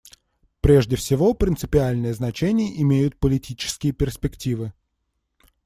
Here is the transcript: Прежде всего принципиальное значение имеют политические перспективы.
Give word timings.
Прежде 0.61 0.95
всего 0.95 1.35
принципиальное 1.35 2.15
значение 2.15 2.81
имеют 2.81 3.19
политические 3.19 3.93
перспективы. 3.93 4.73